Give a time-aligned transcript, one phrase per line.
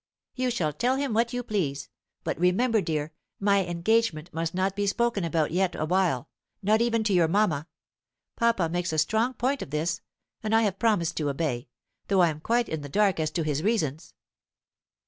[0.33, 1.87] "You shall tell him what you please.
[2.23, 6.27] But remember, dear, my engagement must not be spoken about yet awhile,
[6.63, 7.67] not even to your mamma.
[8.35, 10.01] Papa makes a strong point of this,
[10.41, 11.67] and I have promised to obey,
[12.07, 14.15] though I am quite in the dark as to his reasons."